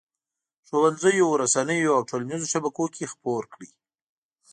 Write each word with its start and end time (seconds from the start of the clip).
ښوونځیو، 0.67 1.39
رسنیو 1.43 1.95
او 1.97 2.01
ټولنیزو 2.09 2.47
شبکو 2.53 2.85
کې 2.95 3.11
خپور 3.13 3.43
کړي. 3.53 3.69